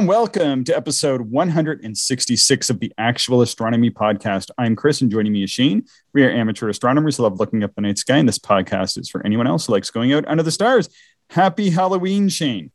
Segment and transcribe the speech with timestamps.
[0.00, 4.50] and welcome to episode 166 of the Actual Astronomy Podcast.
[4.56, 5.84] I'm Chris, and joining me is Shane.
[6.14, 9.10] We are amateur astronomers who love looking up the night sky, and this podcast is
[9.10, 10.88] for anyone else who likes going out under the stars.
[11.28, 12.70] Happy Halloween, Shane.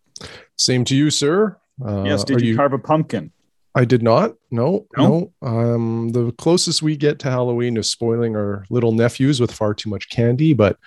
[0.55, 1.57] Same to you, sir.
[1.83, 3.32] Uh, yes, did you, you, carve a pumpkin?
[3.73, 4.36] I did not.
[4.51, 5.33] No, no.
[5.42, 5.47] no.
[5.47, 9.89] Um, the closest we get to Halloween is spoiling our little nephews with far too
[9.89, 10.78] much candy, but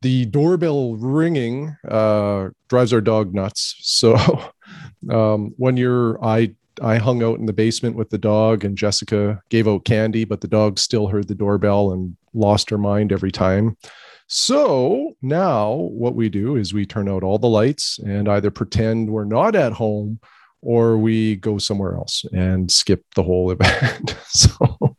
[0.00, 3.76] the doorbell ringing uh, drives our dog nuts.
[3.80, 4.16] So
[5.10, 9.40] um, one year I I hung out in the basement with the dog and Jessica
[9.48, 13.32] gave out candy, but the dog still heard the doorbell and lost her mind every
[13.32, 13.76] time.
[14.28, 19.10] So now what we do is we turn out all the lights and either pretend
[19.10, 20.20] we're not at home
[20.60, 24.16] or we go somewhere else and skip the whole event.
[24.28, 24.96] so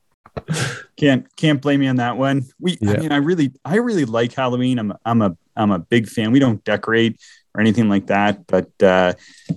[0.98, 2.44] can't can't blame me on that one.
[2.60, 2.92] We yeah.
[2.92, 4.80] I mean I really I really like Halloween.
[4.80, 6.32] I'm I'm a I'm a big fan.
[6.32, 7.20] We don't decorate
[7.60, 9.14] or anything like that, but uh,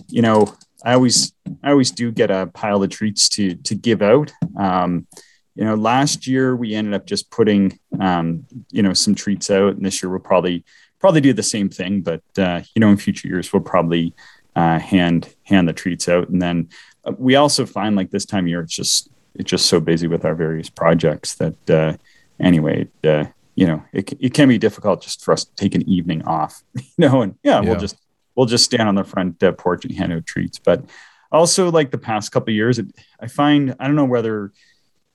[0.08, 0.52] you know,
[0.84, 4.32] I always I always do get a pile of treats to to give out.
[4.56, 5.06] Um,
[5.54, 9.76] you know, last year we ended up just putting um, you know some treats out,
[9.76, 10.64] and this year we'll probably
[10.98, 12.00] probably do the same thing.
[12.00, 14.14] But uh, you know, in future years we'll probably
[14.56, 16.70] uh, hand hand the treats out, and then
[17.04, 20.08] uh, we also find like this time of year it's just it's just so busy
[20.08, 21.96] with our various projects that uh,
[22.40, 25.88] anyway, uh, you know, it, it can be difficult just for us to take an
[25.88, 27.70] evening off, you know, and yeah, yeah.
[27.70, 27.96] we'll just
[28.34, 30.58] we'll just stand on the front uh, porch and hand out treats.
[30.58, 30.84] But
[31.30, 32.86] also, like the past couple years, it,
[33.20, 34.52] I find I don't know whether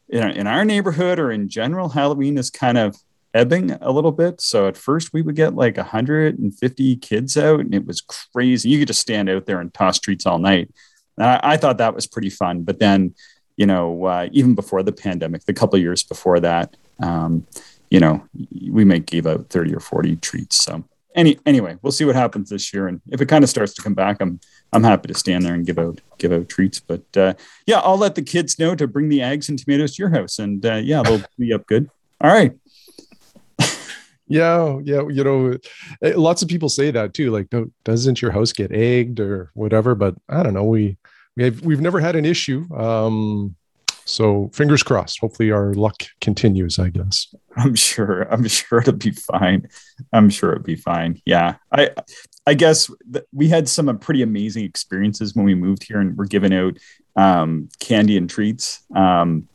[0.09, 2.95] in, in our neighborhood or in general, Halloween is kind of
[3.33, 4.41] ebbing a little bit.
[4.41, 8.69] So at first we would get like 150 kids out and it was crazy.
[8.69, 10.73] You could just stand out there and toss treats all night.
[11.19, 12.63] I, I, thought that was pretty fun.
[12.63, 13.13] But then
[13.57, 17.45] you know, uh, even before the pandemic, the couple years before that, um,
[17.89, 18.23] you know,
[18.69, 20.57] we may give out 30 or 40 treats.
[20.57, 20.83] So
[21.15, 22.87] any, anyway, we'll see what happens this year.
[22.87, 24.39] And if it kind of starts to come back, I'm,
[24.73, 26.79] I'm happy to stand there and give out, give out treats.
[26.79, 27.33] But uh,
[27.65, 30.39] yeah, I'll let the kids know to bring the eggs and tomatoes to your house.
[30.39, 31.89] And uh, yeah, they'll be up good.
[32.21, 32.53] All right.
[34.27, 35.57] yeah yeah you know
[36.03, 37.47] eh, lots of people say that too like
[37.85, 40.97] doesn't your house get egged or whatever but i don't know we
[41.37, 42.65] we've we've never had an issue.
[42.75, 43.55] Um,
[44.07, 45.19] so fingers crossed.
[45.19, 46.79] Hopefully our luck continues.
[46.79, 47.33] I guess.
[47.55, 48.23] I'm sure.
[48.31, 49.67] I'm sure it'll be fine.
[50.13, 51.21] I'm sure it'll be fine.
[51.25, 51.55] Yeah.
[51.71, 51.91] I
[52.45, 52.89] I guess
[53.31, 56.77] we had some pretty amazing experiences when we moved here and we're giving out
[57.15, 58.83] um, candy and treats.
[58.95, 59.47] Um,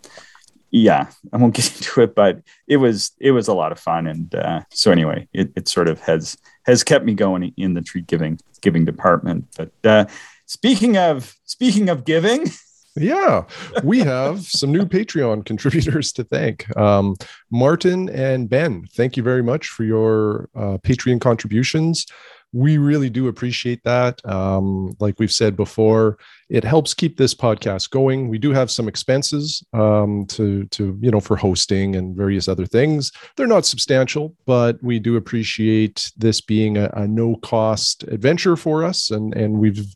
[0.71, 4.07] yeah, I won't get into it, but it was it was a lot of fun,
[4.07, 7.83] and uh, so anyway, it, it sort of has has kept me going in the
[7.83, 9.47] treat giving giving department.
[9.57, 10.07] But uh,
[10.53, 12.45] Speaking of speaking of giving,
[12.97, 13.45] yeah,
[13.83, 16.75] we have some new Patreon contributors to thank.
[16.77, 17.17] Um,
[17.51, 22.07] Martin and Ben, thank you very much for your uh, Patreon contributions.
[22.55, 24.21] We really do appreciate that.
[24.29, 26.19] Um, like we've said before,
[26.51, 28.29] it helps keep this podcast going.
[28.29, 32.67] We do have some expenses um, to to you know for hosting and various other
[32.67, 33.11] things.
[33.37, 38.85] They're not substantial, but we do appreciate this being a, a no cost adventure for
[38.85, 39.87] us, and and we've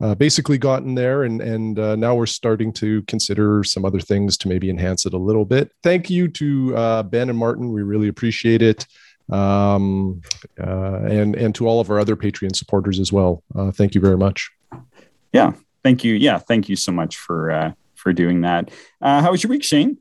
[0.00, 4.36] uh, basically gotten there and and uh, now we're starting to consider some other things
[4.38, 5.72] to maybe enhance it a little bit.
[5.82, 7.72] Thank you to uh, ben and martin.
[7.72, 8.86] We really appreciate it.
[9.30, 10.22] Um,
[10.58, 13.42] uh, and and to all of our other patreon supporters as well.
[13.54, 14.50] Uh, thank you very much.
[15.32, 15.52] Yeah.
[15.82, 16.14] Thank you.
[16.14, 16.38] Yeah.
[16.38, 18.70] Thank you so much for uh, for doing that.
[19.02, 19.98] How was your week shane?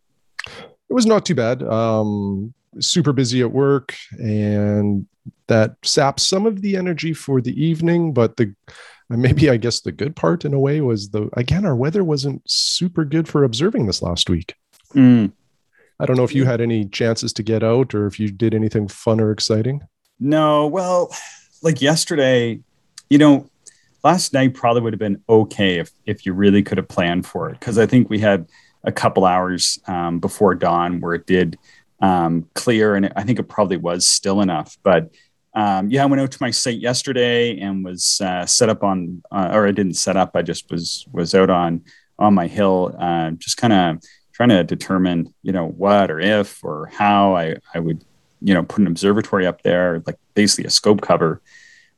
[0.90, 1.62] It was not too bad.
[1.63, 5.07] Um, super busy at work and
[5.48, 8.54] that saps some of the energy for the evening but the
[9.10, 12.42] maybe I guess the good part in a way was the again our weather wasn't
[12.50, 14.56] super good for observing this last week.
[14.94, 15.32] Mm.
[16.00, 18.54] I don't know if you had any chances to get out or if you did
[18.54, 19.82] anything fun or exciting.
[20.20, 21.12] No, well,
[21.64, 22.60] like yesterday,
[23.10, 23.50] you know,
[24.04, 27.50] last night probably would have been okay if if you really could have planned for
[27.50, 28.48] it because I think we had
[28.84, 31.57] a couple hours um, before dawn where it did
[32.00, 35.10] um, clear and I think it probably was still enough, but
[35.57, 39.24] um, yeah, I went out to my site yesterday and was uh, set up on,
[39.31, 40.36] uh, or I didn't set up.
[40.36, 41.81] I just was was out on
[42.19, 46.63] on my hill, uh, just kind of trying to determine, you know, what or if
[46.63, 48.06] or how I I would,
[48.39, 51.42] you know, put an observatory up there, like basically a scope cover.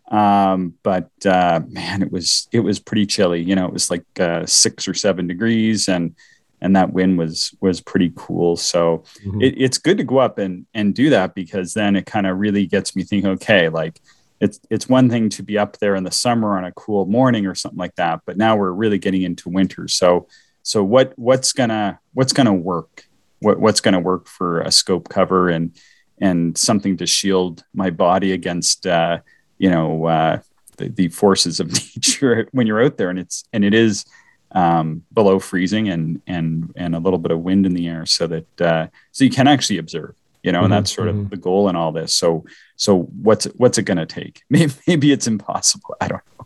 [0.10, 3.44] Um, but uh, man, it was it was pretty chilly.
[3.44, 6.16] You know, it was like uh, six or seven degrees, and
[6.62, 8.58] and that win was was pretty cool.
[8.58, 9.42] So mm-hmm.
[9.42, 12.38] it, it's good to go up and and do that because then it kind of
[12.38, 13.32] really gets me thinking.
[13.32, 14.02] Okay, like
[14.40, 17.46] it's it's one thing to be up there in the summer on a cool morning
[17.46, 19.88] or something like that, but now we're really getting into winter.
[19.88, 20.28] So
[20.64, 23.06] so what what's gonna what's gonna work?
[23.40, 25.76] What what's gonna work for a scope cover and
[26.22, 29.20] and something to shield my body against uh,
[29.58, 30.40] you know uh,
[30.78, 34.06] the, the forces of nature when you're out there and it's and it is
[34.52, 38.28] um, below freezing and and and a little bit of wind in the air so
[38.28, 41.22] that uh, so you can actually observe you know mm-hmm, and that's sort mm-hmm.
[41.22, 42.14] of the goal in all this.
[42.14, 44.44] So so what's what's it going to take?
[44.50, 45.96] Maybe, maybe it's impossible.
[46.02, 46.46] I don't know.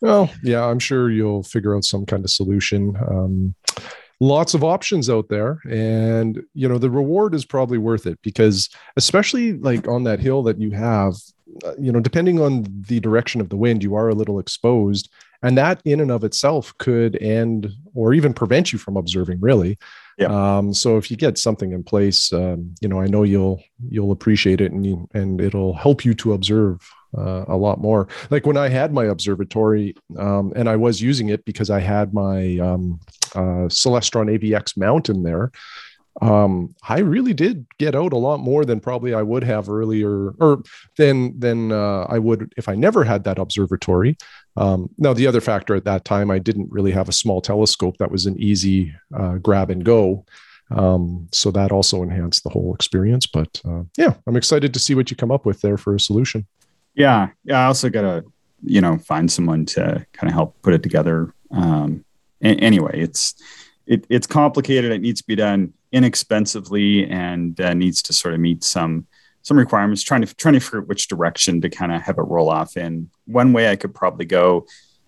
[0.00, 2.96] Well yeah i'm sure you'll figure out some kind of solution.
[2.96, 3.54] Um,
[4.20, 8.70] lots of options out there and you know the reward is probably worth it because
[8.96, 11.14] especially like on that hill that you have
[11.64, 15.10] uh, you know depending on the direction of the wind you are a little exposed
[15.44, 19.78] and that in and of itself could end or even prevent you from observing really
[20.16, 20.28] yeah.
[20.28, 24.12] Um, so if you get something in place um, you know i know you'll you'll
[24.12, 28.46] appreciate it and you, and it'll help you to observe uh, a lot more like
[28.46, 32.58] when i had my observatory um, and i was using it because i had my
[32.58, 32.98] um,
[33.34, 35.50] uh, celestron avx mount in there
[36.22, 40.30] um, I really did get out a lot more than probably I would have earlier,
[40.40, 40.62] or
[40.96, 44.16] than than uh, I would if I never had that observatory.
[44.56, 47.96] Um, now, the other factor at that time, I didn't really have a small telescope
[47.98, 50.24] that was an easy uh, grab and go.
[50.70, 53.26] Um, so that also enhanced the whole experience.
[53.26, 56.00] But uh, yeah, I'm excited to see what you come up with there for a
[56.00, 56.46] solution.
[56.94, 57.60] Yeah, yeah.
[57.60, 58.24] I also got to
[58.62, 61.34] you know find someone to kind of help put it together.
[61.50, 62.04] Um,
[62.40, 63.34] a- anyway, it's
[63.86, 64.92] it, it's complicated.
[64.92, 69.06] It needs to be done inexpensively and uh, needs to sort of meet some
[69.42, 70.02] some requirements.
[70.02, 72.76] Trying to trying to figure out which direction to kind of have it roll off
[72.76, 73.10] in.
[73.26, 74.66] One way I could probably go,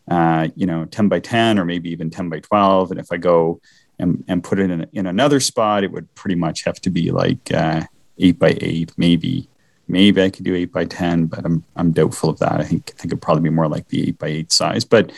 [0.08, 2.90] uh, you know, ten by ten or maybe even ten by twelve.
[2.90, 3.60] And if I go
[3.98, 7.10] and, and put it in in another spot, it would pretty much have to be
[7.10, 7.82] like uh,
[8.18, 9.48] eight by eight, maybe.
[9.88, 12.60] Maybe I could do eight by ten, but I'm I'm doubtful of that.
[12.60, 14.84] I think I think it'd probably be more like the eight by eight size.
[14.84, 15.12] But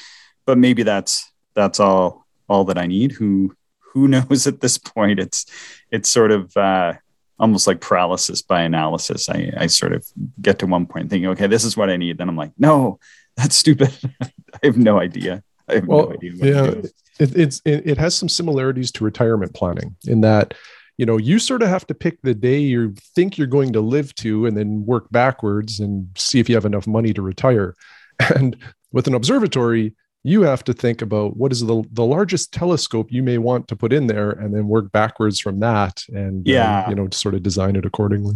[0.44, 3.12] but maybe that's that's all all that I need.
[3.12, 3.54] Who
[3.98, 5.18] who knows at this point?
[5.18, 5.46] It's
[5.90, 6.94] it's sort of uh,
[7.38, 9.28] almost like paralysis by analysis.
[9.28, 10.06] I, I sort of
[10.40, 12.18] get to one point thinking, okay, this is what I need.
[12.18, 12.98] Then I'm like, no,
[13.36, 13.92] that's stupid.
[14.22, 14.30] I
[14.62, 15.42] have no idea.
[15.68, 16.32] I have well, no idea.
[16.34, 16.70] yeah,
[17.18, 20.54] it, it's it, it has some similarities to retirement planning in that
[20.96, 23.80] you know you sort of have to pick the day you think you're going to
[23.80, 27.74] live to and then work backwards and see if you have enough money to retire
[28.34, 28.56] and
[28.92, 29.94] with an observatory
[30.28, 33.74] you have to think about what is the, the largest telescope you may want to
[33.74, 37.34] put in there and then work backwards from that and uh, yeah you know sort
[37.34, 38.34] of design it accordingly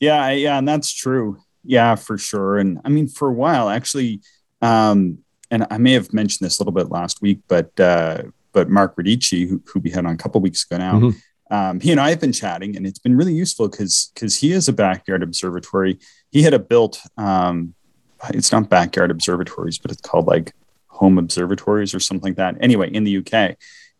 [0.00, 4.20] yeah yeah and that's true yeah for sure and i mean for a while actually
[4.62, 5.18] um
[5.50, 8.22] and i may have mentioned this a little bit last week but uh
[8.52, 11.18] but mark radici who, who we had on a couple weeks ago now mm-hmm.
[11.50, 14.50] Um, he and I have been chatting, and it's been really useful because because he
[14.50, 15.98] is a backyard observatory.
[16.32, 17.74] He had a built, um,
[18.30, 20.54] it's not backyard observatories, but it's called like
[21.04, 22.56] home observatories or something like that.
[22.60, 23.56] Anyway, in the UK,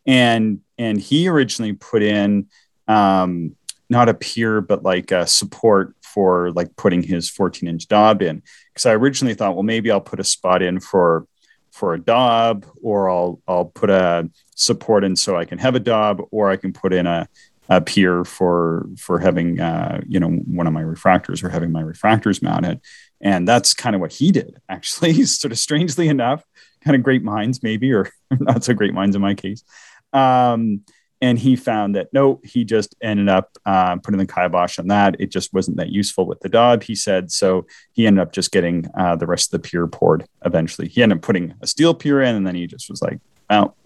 [0.06, 2.48] and and he originally put in
[2.88, 3.54] um,
[3.90, 8.42] not a pier, but like a support for like putting his 14 inch Dob in.
[8.72, 11.26] Because I originally thought, well, maybe I'll put a spot in for
[11.72, 15.80] for a Dob, or I'll I'll put a support in so I can have a
[15.80, 17.28] Dob, or I can put in a
[17.68, 21.82] a pier for for having uh, you know one of my refractors or having my
[21.82, 22.80] refractors mounted
[23.20, 26.44] and that's kind of what he did actually sort of strangely enough
[26.84, 29.64] kind of great minds, maybe, or not so great minds in my case.
[30.12, 30.82] Um,
[31.20, 35.16] and he found that no, he just ended up uh, putting the kibosh on that.
[35.18, 37.32] It just wasn't that useful with the Dob, he said.
[37.32, 40.88] So he ended up just getting uh, the rest of the pier poured eventually.
[40.88, 43.76] He ended up putting a steel pier in, and then he just was like, well,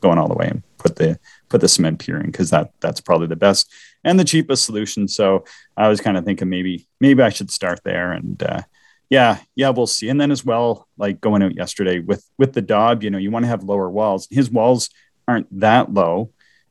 [0.00, 1.18] going all the way and put the
[1.48, 3.70] put the cement pier in because that that's probably the best
[4.04, 5.08] and the cheapest solution.
[5.08, 5.44] So
[5.76, 8.62] I was kind of thinking maybe maybe I should start there and uh,
[9.10, 10.08] yeah, yeah, we'll see.
[10.08, 13.30] And then as well, like going out yesterday with with the Dob, you know, you
[13.30, 14.28] want to have lower walls.
[14.30, 14.90] His walls
[15.26, 16.30] aren't that low.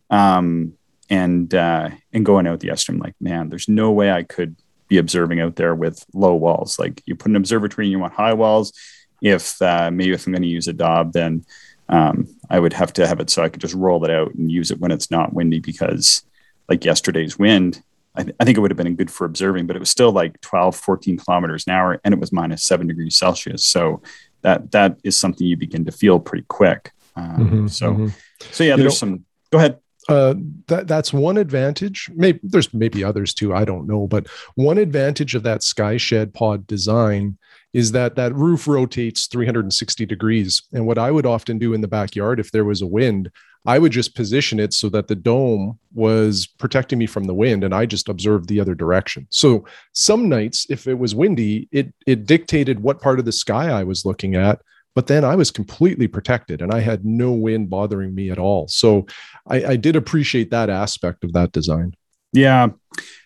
[0.09, 0.73] Um,
[1.09, 4.55] and uh, and going out yesterday, I'm like, man, there's no way I could
[4.87, 6.77] be observing out there with low walls.
[6.77, 8.73] Like you put an observatory and you want high walls.
[9.21, 11.45] If uh, maybe if I'm going to use a Dob, then
[11.89, 14.51] um, I would have to have it so I could just roll it out and
[14.51, 16.23] use it when it's not windy because
[16.69, 17.81] like yesterday's wind,
[18.17, 20.11] I, th- I, think it would have been good for observing, but it was still
[20.11, 23.63] like 12, 14 kilometers an hour and it was minus seven degrees Celsius.
[23.63, 24.01] So
[24.41, 26.91] that, that is something you begin to feel pretty quick.
[27.15, 28.07] Um, mm-hmm, so, mm-hmm.
[28.51, 29.79] so yeah, you there's know, some, go ahead.
[30.09, 30.35] Uh,
[30.67, 32.09] that that's one advantage.
[32.15, 33.53] Maybe there's maybe others too.
[33.53, 37.37] I don't know, but one advantage of that Skyshed Pod design
[37.73, 40.63] is that that roof rotates 360 degrees.
[40.71, 43.29] And what I would often do in the backyard, if there was a wind,
[43.67, 47.65] I would just position it so that the dome was protecting me from the wind
[47.65, 49.27] and I just observed the other direction.
[49.29, 53.69] So some nights, if it was windy, it, it dictated what part of the sky
[53.69, 54.61] I was looking at.
[54.95, 58.69] But then I was completely protected and I had no wind bothering me at all.
[58.69, 59.05] So
[59.45, 61.93] I, I did appreciate that aspect of that design.
[62.31, 62.69] Yeah.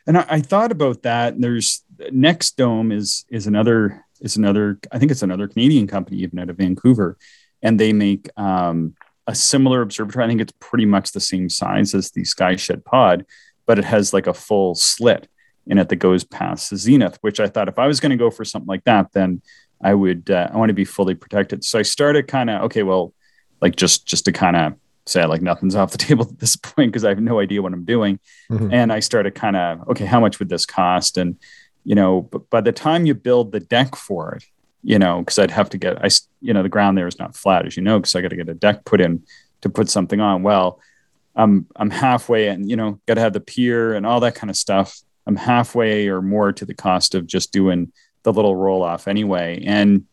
[0.07, 1.35] And I, I thought about that.
[1.35, 4.79] And there's NexDome is is another is another.
[4.91, 7.17] I think it's another Canadian company, even out of Vancouver,
[7.61, 8.95] and they make um,
[9.27, 10.25] a similar observatory.
[10.25, 13.25] I think it's pretty much the same size as the Skyshed Pod,
[13.65, 15.27] but it has like a full slit
[15.67, 17.17] in it that goes past the zenith.
[17.21, 19.41] Which I thought if I was going to go for something like that, then
[19.81, 21.63] I would uh, I want to be fully protected.
[21.63, 23.13] So I started kind of okay, well,
[23.61, 24.73] like just just to kind of
[25.05, 27.73] say like nothing's off the table at this point because I have no idea what
[27.73, 28.19] I'm doing.
[28.51, 28.73] Mm-hmm.
[28.73, 31.17] And I started kind of okay, how much would this cost?
[31.17, 31.37] And
[31.83, 34.43] you know, but by the time you build the deck for it,
[34.83, 36.09] you know, because I'd have to get I
[36.41, 38.35] you know the ground there is not flat as you know, because I got to
[38.35, 39.23] get a deck put in
[39.61, 40.43] to put something on.
[40.43, 40.79] Well,
[41.35, 44.49] I'm I'm halfway, and you know, got to have the pier and all that kind
[44.49, 44.99] of stuff.
[45.27, 47.91] I'm halfway or more to the cost of just doing
[48.23, 49.63] the little roll off anyway.
[49.65, 50.05] And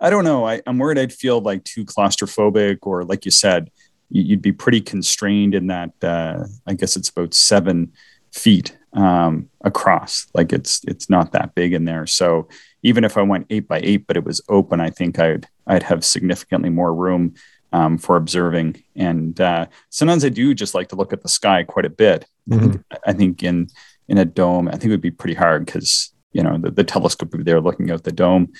[0.00, 0.46] I don't know.
[0.46, 3.70] I, am worried I'd feel like too claustrophobic, or like you said,
[4.10, 5.92] you'd be pretty constrained in that.
[6.02, 7.92] Uh, I guess it's about seven
[8.32, 10.26] feet um, across.
[10.34, 12.06] Like it's it's not that big in there.
[12.06, 12.48] So
[12.84, 15.82] even if I went eight by eight, but it was open, I think I'd I'd
[15.82, 17.34] have significantly more room
[17.72, 18.84] um, for observing.
[18.94, 22.26] And uh, sometimes I do just like to look at the sky quite a bit.
[22.48, 22.64] Mm-hmm.
[22.64, 23.68] I, think, I think in
[24.06, 26.84] in a dome, I think it would be pretty hard because you know the, the
[26.84, 28.52] telescope would be there looking out the dome.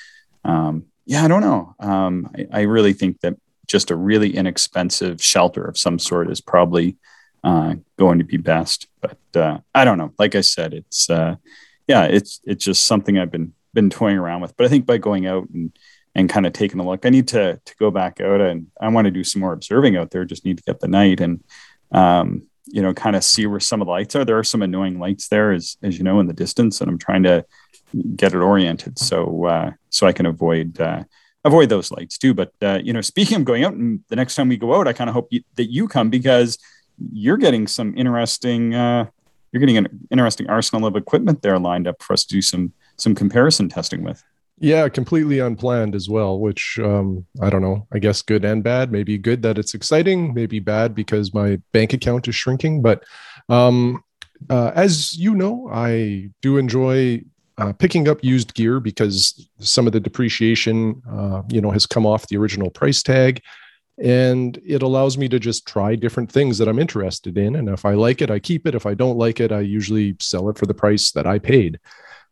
[0.45, 1.75] Um, yeah, I don't know.
[1.79, 3.35] Um, I, I, really think that
[3.67, 6.97] just a really inexpensive shelter of some sort is probably
[7.43, 8.89] uh, going to be best.
[9.01, 10.13] But uh, I don't know.
[10.19, 11.37] Like I said, it's uh,
[11.87, 14.57] yeah, it's it's just something I've been been toying around with.
[14.57, 15.77] But I think by going out and
[16.17, 18.89] and kind of taking a look, I need to to go back out and I
[18.89, 20.25] want to do some more observing out there.
[20.25, 21.43] Just need to get the night and
[21.93, 24.25] um, you know kind of see where some of the lights are.
[24.25, 26.99] There are some annoying lights there, as as you know, in the distance, and I'm
[26.99, 27.45] trying to
[28.17, 31.05] get it oriented so uh, so I can avoid uh,
[31.45, 32.35] avoid those lights too.
[32.35, 34.89] But uh, you know, speaking of going out, and the next time we go out,
[34.89, 36.59] I kind of hope you, that you come because
[37.13, 39.07] you're getting some interesting uh,
[39.53, 42.73] you're getting an interesting arsenal of equipment there lined up for us to do some
[42.97, 44.23] some comparison testing with.
[44.59, 47.87] Yeah, completely unplanned as well, which um, I don't know.
[47.93, 48.93] I guess good and bad.
[48.93, 52.81] Maybe good that it's exciting, maybe bad because my bank account is shrinking.
[52.81, 53.05] But
[53.49, 54.05] um,
[54.49, 57.23] uh, as you know, I do enjoy
[57.59, 62.07] uh, picking up used gear because some of the depreciation, uh, you know, has come
[62.07, 63.43] off the original price tag,
[63.99, 67.57] and it allows me to just try different things that I'm interested in.
[67.57, 68.75] And if I like it, I keep it.
[68.75, 71.79] If I don't like it, I usually sell it for the price that I paid.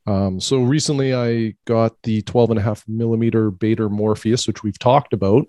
[0.06, 4.78] Um, so recently, I got the 12 and a half millimeter Baader Morpheus, which we've
[4.78, 5.46] talked about.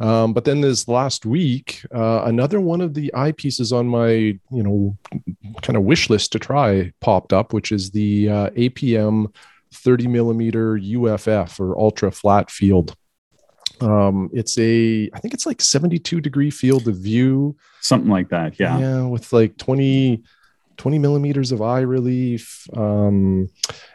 [0.00, 4.40] Um, but then this last week, uh, another one of the eyepieces on my, you
[4.50, 4.96] know,
[5.60, 9.32] kind of wish list to try popped up, which is the uh, APM
[9.72, 12.96] 30 millimeter UFF or ultra flat field.
[13.80, 18.58] Um, it's a, I think it's like 72 degree field of view, something like that.
[18.58, 18.78] Yeah.
[18.78, 19.02] Yeah.
[19.02, 20.22] With like 20,
[20.82, 22.66] 20 millimeters of eye relief.
[22.76, 23.48] Um,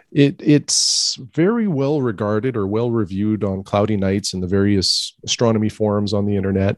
[0.09, 5.67] it it's very well regarded or well reviewed on cloudy nights in the various astronomy
[5.67, 6.77] forums on the internet.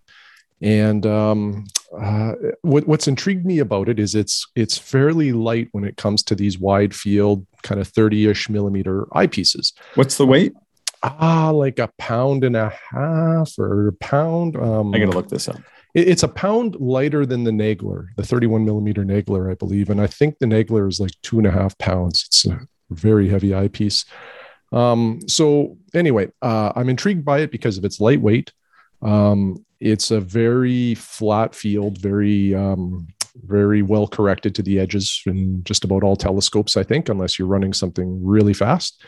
[0.61, 5.83] And um, uh, what, what's intrigued me about it is it's it's fairly light when
[5.83, 9.73] it comes to these wide field kind of 30ish millimeter eyepieces.
[9.93, 10.53] What's the weight?
[11.03, 15.47] Ah like a pound and a half or a pound um, i gotta look this
[15.47, 15.61] up
[15.93, 19.89] it's a pound lighter than the Nagler, the 31 millimeter Nagler, I believe.
[19.89, 22.25] And I think the Nagler is like two and a half pounds.
[22.27, 22.59] It's a
[22.91, 24.05] very heavy eyepiece.
[24.71, 28.53] Um, so anyway, uh, I'm intrigued by it because of its lightweight.
[29.01, 33.07] Um, it's a very flat field, very um,
[33.45, 37.47] very well corrected to the edges in just about all telescopes, I think, unless you're
[37.47, 39.03] running something really fast.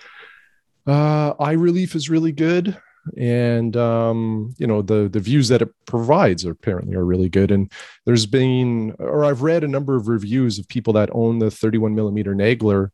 [0.87, 2.77] Uh, eye relief is really good,
[3.17, 7.51] and um, you know the the views that it provides are apparently are really good.
[7.51, 7.71] And
[8.05, 11.95] there's been, or I've read a number of reviews of people that own the 31
[11.95, 12.91] millimeter Nagler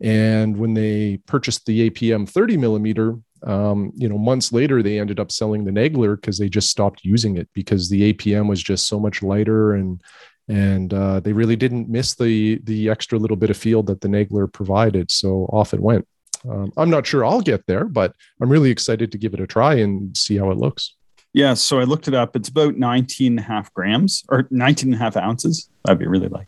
[0.00, 5.20] and when they purchased the APM 30 millimeter, um, you know, months later, they ended
[5.20, 8.88] up selling the Nagler because they just stopped using it because the APM was just
[8.88, 10.02] so much lighter and
[10.46, 14.08] and uh, they really didn't miss the the extra little bit of field that the
[14.08, 15.10] Nagler provided.
[15.10, 16.06] So off it went.
[16.48, 19.46] Um, I'm not sure I'll get there, but I'm really excited to give it a
[19.46, 20.94] try and see how it looks.
[21.32, 22.36] Yeah, so I looked it up.
[22.36, 25.68] It's about 19 and a half grams or 19 and a half ounces.
[25.84, 26.46] That'd be really light.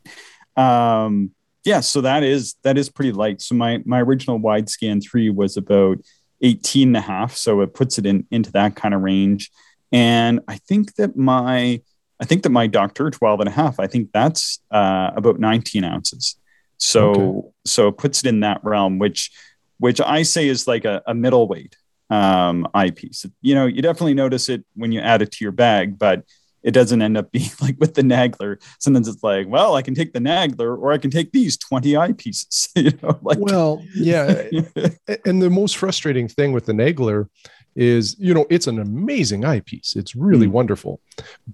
[0.57, 1.33] Um,
[1.65, 3.43] yeah, so that is that is pretty light.
[3.43, 5.99] So my my original wide scan three was about
[6.41, 7.37] 18 and a half.
[7.37, 9.50] So it puts it in into that kind of range.
[9.91, 11.83] And I think that my
[12.21, 15.85] I think that my Docter 12 and a half, I think that's uh, about 19
[15.85, 16.37] ounces.
[16.79, 17.49] So okay.
[17.65, 19.33] so it puts it in that realm, which
[19.78, 21.76] which I say is like a, a middleweight
[22.11, 23.26] um, eyepiece.
[23.42, 26.25] You know, you definitely notice it when you add it to your bag, but
[26.62, 28.61] it doesn't end up being like with the Nagler.
[28.80, 31.92] Sometimes it's like, well, I can take the Nagler or I can take these 20
[31.92, 32.68] eyepieces.
[32.76, 34.49] you know, like well, yeah.
[35.25, 37.28] and the most frustrating thing with the Nagler
[37.75, 39.95] is, you know, it's an amazing eyepiece.
[39.97, 40.52] It's really mm.
[40.52, 41.00] wonderful.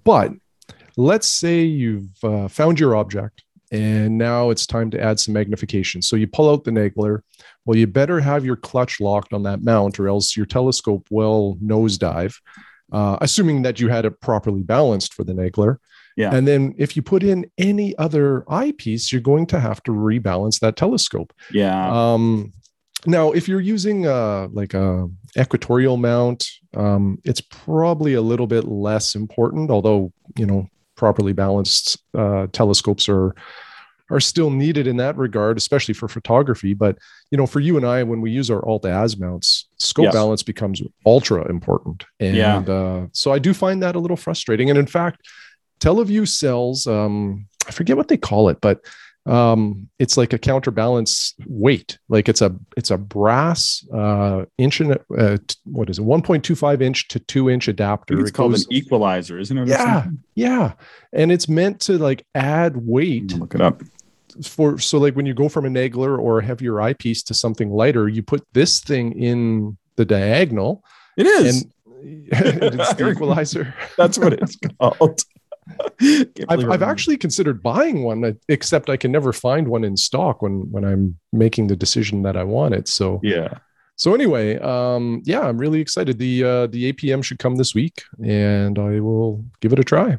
[0.03, 0.31] But
[0.95, 3.42] let's say you've uh, found your object
[3.73, 6.03] and now it's time to add some magnification.
[6.03, 7.21] So you pull out the Nagler.
[7.65, 11.57] Well, you better have your clutch locked on that mount, or else your telescope will
[11.61, 12.35] nosedive,
[12.91, 15.77] uh, assuming that you had it properly balanced for the Nagler.
[16.15, 16.35] Yeah.
[16.35, 20.59] And then if you put in any other eyepiece, you're going to have to rebalance
[20.59, 21.33] that telescope.
[21.51, 22.13] Yeah.
[22.13, 22.53] Um,
[23.07, 28.65] now, if you're using uh, like a equatorial mount, um, it's probably a little bit
[28.65, 29.71] less important.
[29.71, 33.35] Although you know, properly balanced uh, telescopes are
[34.09, 36.73] are still needed in that regard, especially for photography.
[36.73, 36.97] But
[37.31, 40.13] you know, for you and I, when we use our alt mounts, scope yes.
[40.13, 42.05] balance becomes ultra important.
[42.19, 42.57] And yeah.
[42.59, 44.69] uh, so I do find that a little frustrating.
[44.69, 45.21] And in fact,
[45.79, 48.81] Televue sells um, I forget what they call it, but
[49.25, 51.97] um, it's like a counterbalance weight.
[52.09, 57.07] Like it's a it's a brass uh, inch and uh, what is it, 1.25 inch
[57.09, 58.19] to two inch adapter.
[58.19, 59.67] It's it called goes, an equalizer, isn't it?
[59.69, 60.73] Yeah, yeah,
[61.13, 63.33] and it's meant to like add weight.
[63.33, 63.81] Look it up
[64.41, 67.71] for so like when you go from a Nagler or a heavier eyepiece to something
[67.71, 70.83] lighter, you put this thing in the diagonal.
[71.17, 71.61] It is.
[71.61, 73.73] And it's the equalizer.
[73.97, 75.21] That's what it's called.
[76.49, 80.71] I've, I've actually considered buying one, except I can never find one in stock when
[80.71, 82.87] when I'm making the decision that I want it.
[82.87, 83.59] So yeah.
[83.95, 86.17] So anyway, um, yeah, I'm really excited.
[86.17, 90.17] The uh, the APM should come this week, and I will give it a try.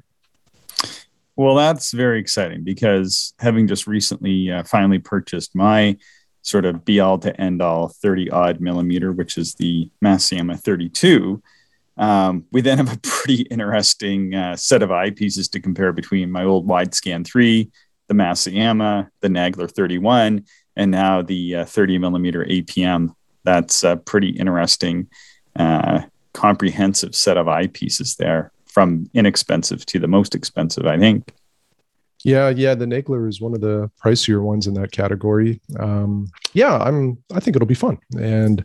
[1.36, 5.96] Well, that's very exciting because having just recently uh, finally purchased my
[6.42, 11.42] sort of be all to end all 30 odd millimeter, which is the Masuyama 32.
[11.96, 16.44] Um, we then have a pretty interesting uh, set of eyepieces to compare between my
[16.44, 17.70] old wide scan 3,
[18.08, 20.44] the Masuyama, the Nagler 31,
[20.76, 23.14] and now the uh, 30 millimeter APM.
[23.44, 25.08] That's a pretty interesting,
[25.56, 26.02] uh,
[26.32, 31.32] comprehensive set of eyepieces there from inexpensive to the most expensive, I think.
[32.24, 35.60] Yeah, yeah, the Nagler is one of the pricier ones in that category.
[35.78, 37.18] Um, yeah, I'm.
[37.34, 38.64] I think it'll be fun, and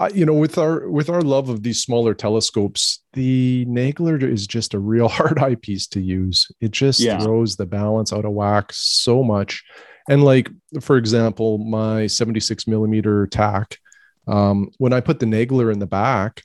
[0.00, 4.46] uh, you know, with our with our love of these smaller telescopes, the Nagler is
[4.46, 6.50] just a real hard eyepiece to use.
[6.62, 7.18] It just yeah.
[7.18, 9.62] throws the balance out of whack so much.
[10.08, 10.48] And like,
[10.80, 13.76] for example, my 76 millimeter Tak,
[14.26, 16.44] um, when I put the Nagler in the back,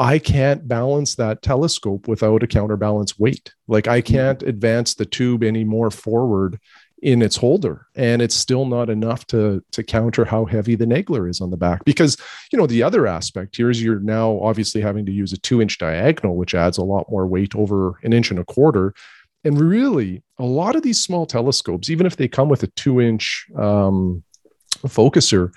[0.00, 3.54] I can't balance that telescope without a counterbalance weight.
[3.68, 4.12] Like I mm-hmm.
[4.12, 6.58] can't advance the tube any more forward
[7.02, 11.28] in its holder and it's still not enough to to counter how heavy the nagler
[11.28, 12.16] is on the back because
[12.50, 15.60] you know the other aspect here is you're now obviously having to use a two
[15.60, 18.94] inch diagonal which adds a lot more weight over an inch and a quarter
[19.44, 23.00] and really a lot of these small telescopes even if they come with a two
[23.00, 24.22] inch um,
[24.86, 25.52] focuser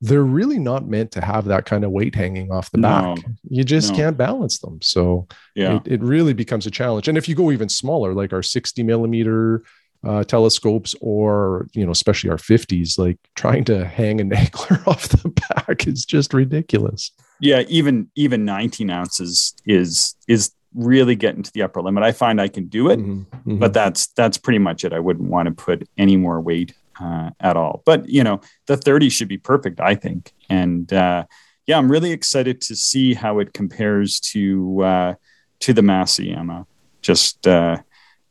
[0.00, 3.24] they're really not meant to have that kind of weight hanging off the no, back.
[3.48, 3.96] You just no.
[3.96, 4.78] can't balance them.
[4.82, 7.08] So yeah, it, it, really becomes a challenge.
[7.08, 9.62] And if you go even smaller, like our 60 millimeter
[10.04, 15.08] uh, telescopes, or you know, especially our 50s, like trying to hang a Nagler off
[15.08, 17.10] the back is just ridiculous.
[17.40, 22.02] Yeah, even even 19 ounces is is really getting to the upper limit.
[22.02, 23.58] I find I can do it, mm-hmm, mm-hmm.
[23.58, 24.92] but that's that's pretty much it.
[24.92, 27.82] I wouldn't want to put any more weight uh, at all.
[27.84, 30.32] But you know, the 30 should be perfect, I think.
[30.48, 31.24] And uh,
[31.66, 35.14] yeah, I'm really excited to see how it compares to uh,
[35.60, 36.66] to the Masuyama.
[37.02, 37.78] Just uh,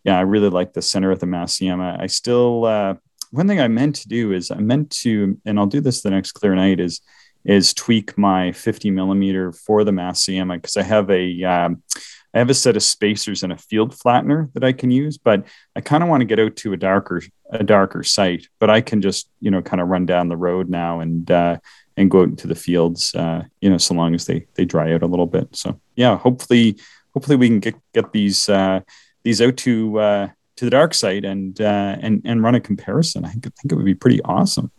[0.03, 1.99] yeah, I really like the center of the Mass Masuyama.
[1.99, 2.95] I still uh,
[3.31, 6.11] one thing I meant to do is I meant to, and I'll do this the
[6.11, 7.01] next clear night is
[7.45, 11.83] is tweak my 50 millimeter for the Mass Masuyama because I have a um,
[12.33, 15.45] I have a set of spacers and a field flattener that I can use, but
[15.75, 18.47] I kind of want to get out to a darker a darker site.
[18.59, 21.57] But I can just you know kind of run down the road now and uh,
[21.95, 24.93] and go out into the fields, uh, you know, so long as they they dry
[24.93, 25.55] out a little bit.
[25.55, 26.77] So yeah, hopefully
[27.13, 28.81] hopefully we can get get these uh,
[29.23, 33.25] these out to uh, to the dark site and uh, and and run a comparison.
[33.25, 34.71] I think I think it would be pretty awesome.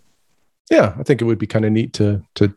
[0.71, 2.55] Yeah, I think it would be kind of neat to to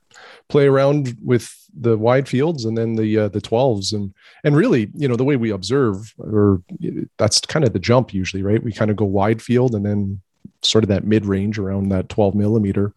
[0.50, 4.89] play around with the wide fields and then the uh, the 12s and and really
[4.95, 6.62] you know the way we observe or
[7.17, 8.63] that's kind of the jump usually right?
[8.63, 10.21] We kind of go wide field and then
[10.63, 12.93] sort of that mid range around that 12 millimeter.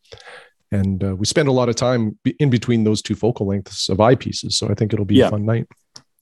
[0.72, 3.98] And uh, we spend a lot of time in between those two focal lengths of
[3.98, 4.52] eyepieces.
[4.52, 5.26] So i think it'll be yeah.
[5.26, 5.66] a fun night.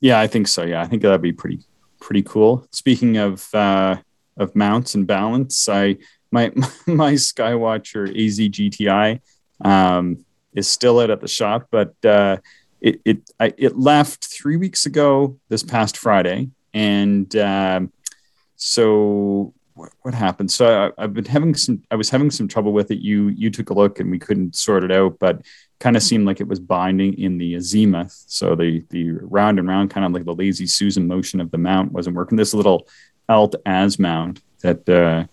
[0.01, 0.65] Yeah i think so.
[0.65, 1.61] Yeah i think that'd be pretty
[2.01, 2.67] pretty cool.
[2.71, 3.97] Speaking of uh
[4.37, 5.97] of mounts and balance i
[6.31, 6.51] my
[6.87, 9.21] my Skywatcher AZ GTI
[9.65, 12.39] um, is still out at the shop, but uh,
[12.81, 17.93] it it I, it left three weeks ago this past Friday, and um,
[18.57, 19.55] so
[20.03, 20.51] what, happened?
[20.51, 21.83] So I, have been having some.
[21.91, 22.99] I was having some trouble with it.
[22.99, 25.43] You you took a look and we couldn't sort it out, but
[25.81, 28.25] kind of seemed like it was binding in the azimuth.
[28.27, 31.59] So the the round and round, kind of like the lazy Susan motion of the
[31.59, 32.37] mount, wasn't working.
[32.37, 32.89] This little
[33.29, 35.25] Alt Az mount that uh,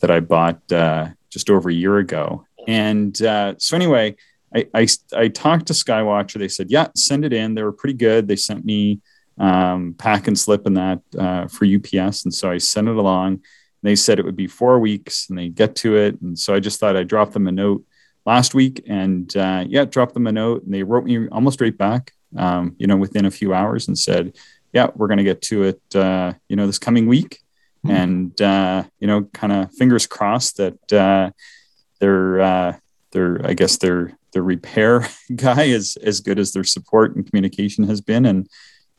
[0.00, 4.16] that I bought uh, just over a year ago, and uh, so anyway,
[4.54, 6.38] I, I I talked to Skywatcher.
[6.38, 7.54] They said, yeah, send it in.
[7.54, 8.28] They were pretty good.
[8.28, 9.00] They sent me
[9.38, 13.42] um, pack and slip in that uh, for UPS, and so I sent it along.
[13.82, 16.60] They said it would be four weeks, and they get to it, and so I
[16.60, 17.84] just thought I'd drop them a note
[18.28, 21.76] last week and uh, yeah, dropped them a note and they wrote me almost right
[21.76, 24.36] back, um, you know, within a few hours and said,
[24.74, 27.40] yeah, we're going to get to it, uh, you know, this coming week.
[27.86, 27.96] Mm-hmm.
[27.96, 31.30] And, uh, you know, kind of fingers crossed that uh,
[32.00, 32.76] their, uh,
[33.12, 37.84] their, I guess their, their repair guy is as good as their support and communication
[37.88, 38.26] has been.
[38.26, 38.46] And,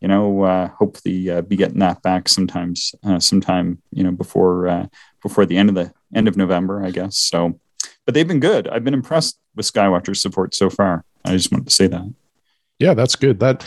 [0.02, 4.68] you know, uh, hopefully uh, be getting that back sometimes, uh, sometime, you know, before,
[4.68, 4.88] uh,
[5.22, 7.18] before the end of the end of November, I guess.
[7.18, 7.60] So,
[8.06, 8.68] but they've been good.
[8.68, 11.04] I've been impressed with Skywatcher's support so far.
[11.26, 12.14] I just wanted to say that.
[12.80, 13.40] Yeah, that's good.
[13.40, 13.66] That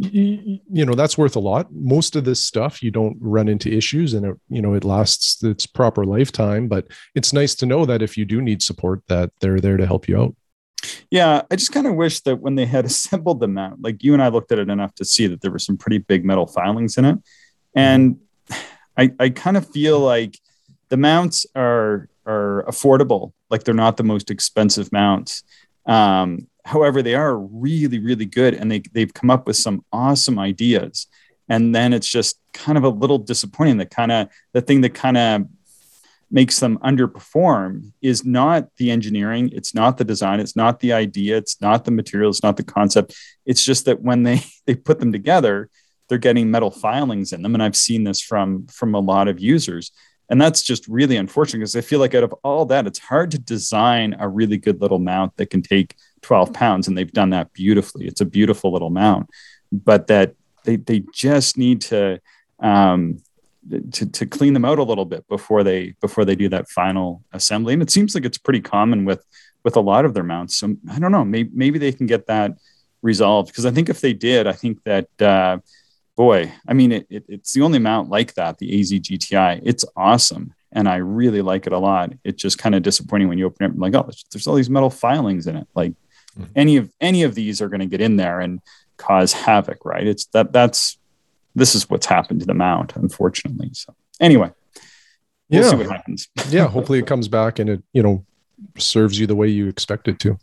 [0.00, 4.14] you know that's worth a lot most of this stuff you don't run into issues
[4.14, 8.00] and it you know it lasts its proper lifetime but it's nice to know that
[8.00, 10.34] if you do need support that they're there to help you out
[11.10, 14.12] yeah i just kind of wish that when they had assembled the mount like you
[14.12, 16.46] and i looked at it enough to see that there were some pretty big metal
[16.46, 17.18] filings in it
[17.74, 18.18] and
[18.96, 20.38] i i kind of feel like
[20.88, 23.32] the mounts are are affordable.
[23.50, 25.42] Like they're not the most expensive mounts.
[25.86, 30.38] Um, however, they are really, really good, and they they've come up with some awesome
[30.38, 31.06] ideas.
[31.48, 33.78] And then it's just kind of a little disappointing.
[33.78, 35.46] That kind of the thing that kind of
[36.30, 41.36] makes them underperform is not the engineering, it's not the design, it's not the idea,
[41.36, 43.16] it's not the material, it's not the concept.
[43.44, 45.68] It's just that when they they put them together,
[46.08, 49.40] they're getting metal filings in them, and I've seen this from from a lot of
[49.40, 49.92] users
[50.30, 53.32] and that's just really unfortunate because I feel like out of all that, it's hard
[53.32, 56.86] to design a really good little mount that can take 12 pounds.
[56.86, 58.06] And they've done that beautifully.
[58.06, 59.28] It's a beautiful little mount,
[59.72, 62.20] but that they, they just need to,
[62.60, 63.18] um,
[63.92, 67.22] to, to clean them out a little bit before they before they do that final
[67.32, 69.24] assembly and it seems like it's pretty common with
[69.64, 72.26] with a lot of their mounts so i don't know maybe, maybe they can get
[72.26, 72.52] that
[73.02, 75.58] resolved because i think if they did i think that uh,
[76.20, 79.62] boy, I mean, it, it, it's the only mount like that, the AZ GTI.
[79.64, 80.52] It's awesome.
[80.70, 82.12] And I really like it a lot.
[82.24, 84.90] It's just kind of disappointing when you open it, like, oh, there's all these metal
[84.90, 85.66] filings in it.
[85.74, 85.92] Like
[86.38, 86.52] mm-hmm.
[86.54, 88.60] any of any of these are going to get in there and
[88.98, 90.06] cause havoc, right?
[90.06, 90.98] It's that that's
[91.54, 93.70] this is what's happened to the mount, unfortunately.
[93.72, 94.52] So anyway,
[95.48, 95.70] we'll yeah.
[95.70, 96.28] see what happens.
[96.48, 98.24] yeah, hopefully it comes back and it, you know,
[98.78, 100.38] serves you the way you expect it to.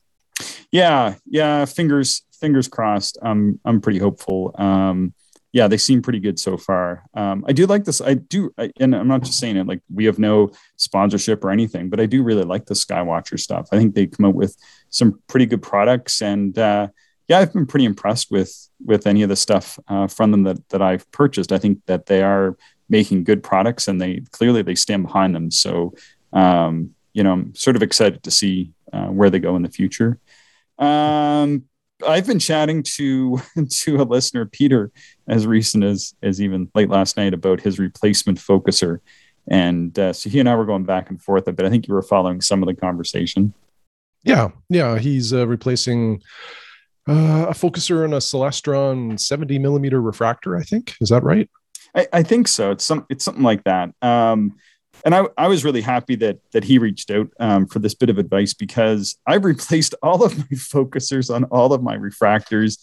[0.71, 1.65] Yeah, yeah.
[1.65, 3.17] Fingers fingers crossed.
[3.21, 4.53] I'm I'm pretty hopeful.
[4.57, 5.13] Um,
[5.53, 7.03] yeah, they seem pretty good so far.
[7.13, 8.01] Um, I do like this.
[8.01, 11.51] I do, I, and I'm not just saying it like we have no sponsorship or
[11.51, 13.69] anything, but I do really like the Skywatcher stuff.
[13.71, 14.55] I think they come out with
[14.89, 16.89] some pretty good products, and uh,
[17.27, 20.69] yeah, I've been pretty impressed with with any of the stuff uh, from them that
[20.69, 21.51] that I've purchased.
[21.51, 22.57] I think that they are
[22.89, 25.51] making good products, and they clearly they stand behind them.
[25.51, 25.93] So,
[26.31, 29.69] um, you know, I'm sort of excited to see uh, where they go in the
[29.69, 30.19] future.
[30.79, 31.65] Um,
[32.07, 34.91] I've been chatting to to a listener, Peter,
[35.27, 38.99] as recent as as even late last night about his replacement focuser,
[39.49, 41.65] and uh, so he and I were going back and forth a bit.
[41.65, 43.53] I think you were following some of the conversation.
[44.23, 46.21] Yeah, yeah, he's uh, replacing
[47.07, 50.57] uh, a focuser and a Celestron 70 millimeter refractor.
[50.57, 51.49] I think is that right?
[51.95, 52.71] I, I think so.
[52.71, 53.93] It's some it's something like that.
[54.01, 54.57] Um,
[55.05, 58.09] and I, I was really happy that that he reached out um, for this bit
[58.09, 62.79] of advice because I've replaced all of my focusers on all of my refractors,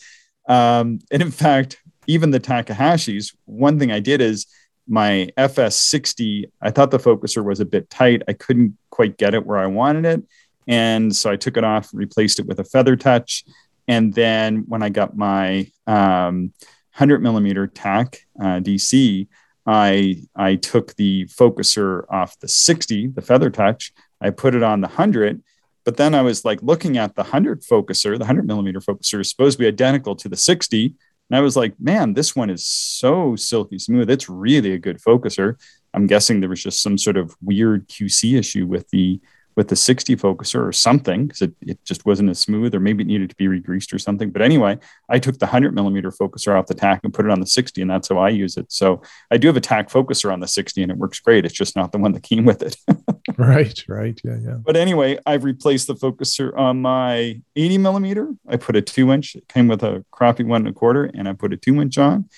[0.48, 3.34] um, and in fact, even the Takahashi's.
[3.46, 4.46] One thing I did is
[4.86, 6.50] my FS60.
[6.60, 8.22] I thought the focuser was a bit tight.
[8.28, 10.22] I couldn't quite get it where I wanted it,
[10.66, 13.44] and so I took it off, replaced it with a Feather Touch,
[13.86, 16.52] and then when I got my um,
[16.94, 19.26] 100 millimeter Tak uh, DC.
[19.66, 23.92] I I took the focuser off the 60, the feather touch.
[24.20, 25.42] I put it on the 100,
[25.84, 29.30] but then I was like looking at the 100 focuser, the 100 millimeter focuser is
[29.30, 30.94] supposed to be identical to the 60.
[31.30, 34.10] And I was like, man, this one is so silky smooth.
[34.10, 35.56] It's really a good focuser.
[35.94, 39.20] I'm guessing there was just some sort of weird QC issue with the
[39.56, 43.02] with the 60 focuser or something because it, it just wasn't as smooth or maybe
[43.02, 44.30] it needed to be regreased or something.
[44.30, 47.40] But anyway, I took the 100 millimeter focuser off the Tak and put it on
[47.40, 48.72] the 60, and that's how I use it.
[48.72, 51.44] So I do have a Tak focuser on the 60 and it works great.
[51.44, 52.76] It's just not the one that came with it.
[53.38, 54.20] right, right.
[54.24, 54.56] Yeah, yeah.
[54.60, 58.32] But anyway, I've replaced the focuser on my 80 millimeter.
[58.48, 61.28] I put a two inch, it came with a crappy one and a quarter, and
[61.28, 62.28] I put a two inch on.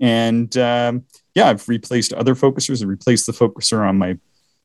[0.00, 2.82] And um, yeah, I've replaced other focusers.
[2.82, 4.18] I replaced the focuser on my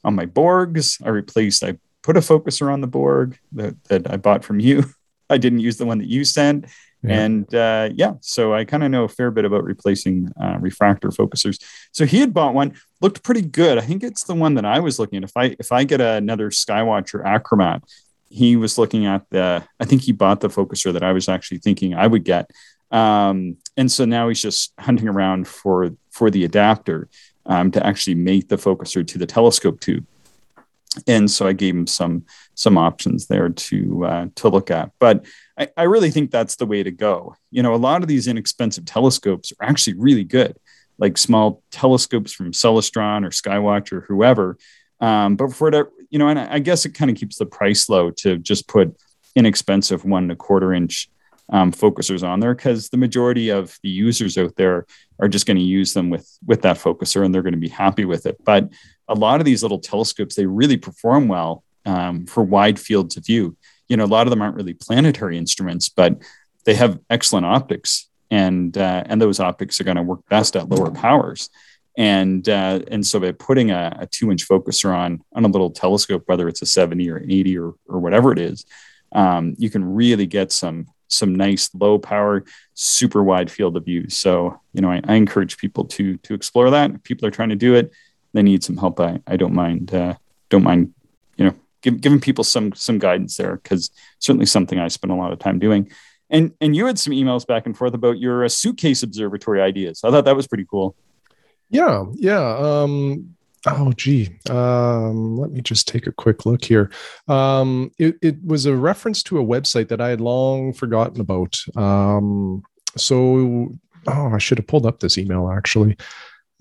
[0.03, 1.01] on my Borgs.
[1.05, 1.63] I replaced.
[1.63, 4.85] I put a focuser on the Borg that, that I bought from you.
[5.29, 6.65] I didn't use the one that you sent.
[7.03, 7.21] Yeah.
[7.21, 11.09] And uh, yeah, so I kind of know a fair bit about replacing uh, refractor
[11.09, 11.63] focusers.
[11.91, 13.77] So he had bought one, looked pretty good.
[13.77, 15.23] I think it's the one that I was looking at.
[15.23, 17.83] If I if I get another Skywatcher Achromat,
[18.29, 19.63] he was looking at the.
[19.79, 22.51] I think he bought the focuser that I was actually thinking I would get.
[22.91, 27.07] Um, and so now he's just hunting around for for the adapter
[27.45, 30.05] um, to actually mate the focuser to the telescope tube
[31.07, 34.91] and so I gave him some some options there to uh, to look at.
[34.99, 35.25] But
[35.57, 37.35] I, I, really think that's the way to go.
[37.51, 40.57] You know, a lot of these inexpensive telescopes are actually really good,
[40.97, 44.57] like small telescopes from Celestron or Skywatch or whoever.
[44.99, 47.87] Um, but for it, you know, and I, guess it kind of keeps the price
[47.87, 48.95] low to just put
[49.35, 51.09] inexpensive one and a quarter inch
[51.51, 54.85] um, focusers on there because the majority of the users out there
[55.19, 57.69] are just going to use them with with that focuser and they're going to be
[57.69, 58.37] happy with it.
[58.43, 58.69] But
[59.09, 63.25] a lot of these little telescopes they really perform well um, for wide fields of
[63.25, 63.57] view.
[63.87, 66.21] You know, a lot of them aren't really planetary instruments, but
[66.63, 70.69] they have excellent optics, and uh, and those optics are going to work best at
[70.69, 71.49] lower powers.
[71.97, 75.71] And uh, and so by putting a, a two inch focuser on on a little
[75.71, 78.65] telescope, whether it's a 70 or 80 or or whatever it is,
[79.13, 82.45] um, you can really get some some nice low power,
[82.75, 84.07] super wide field of view.
[84.09, 86.91] So you know, I, I encourage people to to explore that.
[86.91, 87.91] If people are trying to do it
[88.33, 90.15] they need some help, I, I don't mind uh,
[90.49, 90.93] don't mind
[91.37, 95.15] you know give, giving people some some guidance there because certainly something I spend a
[95.15, 95.91] lot of time doing.
[96.29, 100.01] And and you had some emails back and forth about your uh, suitcase observatory ideas.
[100.03, 100.95] I thought that was pretty cool.
[101.69, 102.57] Yeah, yeah.
[102.57, 103.35] Um,
[103.67, 104.29] oh, gee.
[104.49, 106.91] Um, let me just take a quick look here.
[107.27, 111.59] Um, it, it was a reference to a website that I had long forgotten about.
[111.75, 112.63] Um,
[112.97, 113.71] so,
[114.07, 115.95] oh, I should have pulled up this email actually.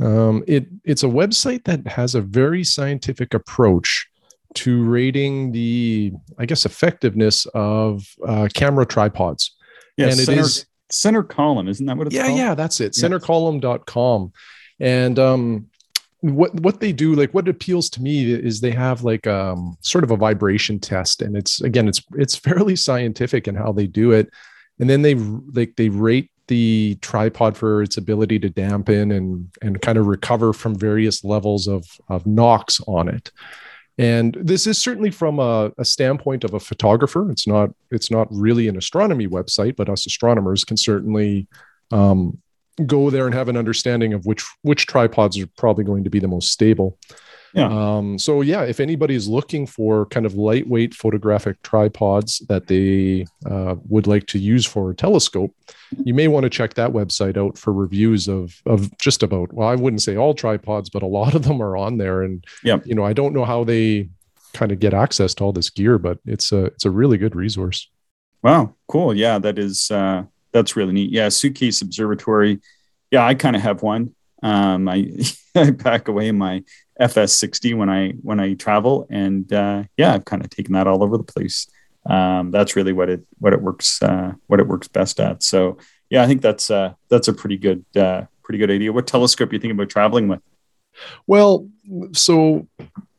[0.00, 4.08] Um, it it's a website that has a very scientific approach
[4.54, 9.56] to rating the, I guess, effectiveness of uh, camera tripods.
[9.96, 12.38] Yeah, and center, it is center column, isn't that what it's yeah, called?
[12.38, 12.92] Yeah, that's it.
[12.92, 14.32] Centercolumn.com.
[14.80, 15.66] And um,
[16.20, 20.04] what what they do, like what appeals to me is they have like um sort
[20.04, 21.22] of a vibration test.
[21.22, 24.30] And it's again, it's it's fairly scientific in how they do it.
[24.78, 29.80] And then they like they rate the tripod for its ability to dampen and and
[29.80, 33.30] kind of recover from various levels of of knocks on it.
[34.00, 37.30] And this is certainly from a, a, standpoint of a photographer.
[37.32, 41.46] It's not it's not really an astronomy website but us astronomers can certainly
[41.90, 42.38] um,
[42.86, 46.20] go there and have an understanding of which which tripods are probably going to be
[46.20, 46.98] the most stable
[47.54, 47.66] yeah.
[47.66, 53.26] Um, so yeah, if anybody is looking for kind of lightweight photographic tripods that they
[53.46, 55.54] uh, would like to use for a telescope,
[56.04, 59.68] you may want to check that website out for reviews of of just about well,
[59.68, 62.22] I wouldn't say all tripods, but a lot of them are on there.
[62.22, 64.08] And yeah, you know, I don't know how they
[64.52, 67.34] kind of get access to all this gear, but it's a it's a really good
[67.34, 67.88] resource.
[68.42, 69.14] Wow, cool.
[69.14, 71.10] Yeah, that is uh, that's really neat.
[71.10, 72.60] Yeah, suitcase observatory.
[73.10, 74.14] Yeah, I kind of have one.
[74.42, 75.12] Um, I
[75.54, 76.64] I pack away my
[77.00, 81.02] FS60 when I when I travel, and uh, yeah, I've kind of taken that all
[81.02, 81.68] over the place.
[82.06, 85.42] Um, that's really what it what it works uh, what it works best at.
[85.42, 85.78] So
[86.10, 88.92] yeah, I think that's uh, that's a pretty good uh, pretty good idea.
[88.92, 90.40] What telescope you think about traveling with?
[91.26, 91.68] Well,
[92.12, 92.66] so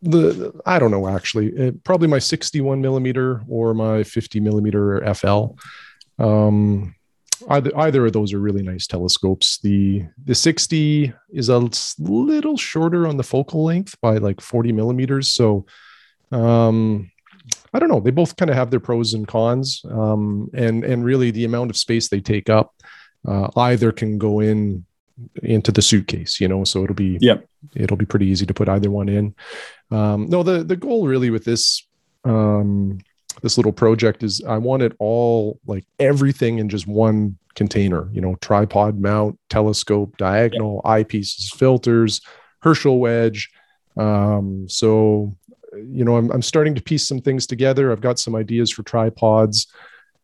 [0.02, 5.56] the I don't know actually, it, probably my 61 millimeter or my 50 millimeter FL.
[6.18, 6.96] Um,
[7.50, 9.60] either either of those are really nice telescopes.
[9.60, 15.32] The the 60 is a little shorter on the focal length by like 40 millimeters.
[15.32, 15.66] So
[16.32, 17.12] um
[17.74, 18.00] I don't know.
[18.00, 19.84] They both kind of have their pros and cons.
[19.90, 22.74] Um, and and really the amount of space they take up
[23.28, 24.86] uh, either can go in
[25.44, 27.38] into the suitcase, you know, so it'll be yeah,
[27.76, 29.36] it'll be pretty easy to put either one in.
[29.92, 31.86] Um, no, the the goal really with this
[32.24, 33.00] um,
[33.42, 38.22] this little project is I want it all like everything in just one container, you
[38.22, 40.92] know, tripod mount, telescope, diagonal, yeah.
[40.92, 42.22] eyepieces, filters,
[42.62, 43.50] Herschel wedge.
[43.98, 45.36] Um, so,
[45.74, 47.92] you know, I'm, I'm starting to piece some things together.
[47.92, 49.68] I've got some ideas for tripods.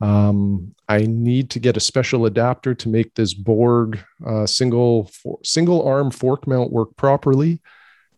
[0.01, 5.39] Um, I need to get a special adapter to make this Borg uh, single for,
[5.43, 7.61] single arm fork mount work properly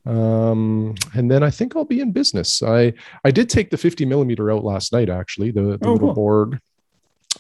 [0.08, 2.64] um, and then I think I'll be in business.
[2.64, 2.94] I
[3.26, 6.14] I did take the 50 millimeter out last night, actually, the, the oh, little cool.
[6.14, 6.60] Borg.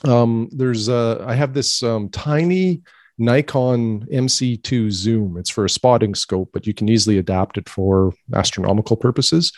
[0.04, 2.82] Um, there's uh, I have this um, tiny
[3.18, 5.38] Nikon MC2 zoom.
[5.38, 9.52] It's for a spotting scope, but you can easily adapt it for astronomical purposes.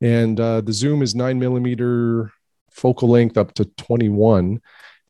[0.00, 2.32] And uh, the zoom is nine millimeter
[2.70, 4.60] focal length up to 21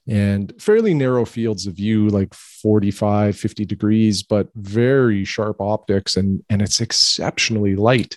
[0.08, 6.44] and fairly narrow fields of view like 45 50 degrees but very sharp optics and
[6.48, 8.16] and it's exceptionally light.